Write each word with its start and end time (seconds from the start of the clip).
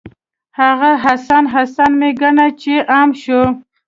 هغه 0.59 0.91
حسن، 1.05 1.43
حسن 1.53 1.91
مه 1.99 2.09
ګڼه 2.21 2.47
چې 2.61 2.73
عام 2.91 3.09
شو 3.21 3.41